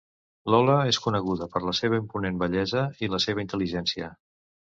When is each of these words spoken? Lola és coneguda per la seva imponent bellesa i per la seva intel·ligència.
Lola 0.53 0.77
és 0.91 0.97
coneguda 1.03 1.47
per 1.55 1.61
la 1.65 1.73
seva 1.81 1.99
imponent 2.03 2.41
bellesa 2.45 2.83
i 2.97 3.03
per 3.03 3.11
la 3.19 3.21
seva 3.27 3.45
intel·ligència. 3.45 4.11